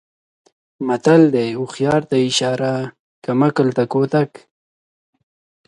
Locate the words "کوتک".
3.91-4.31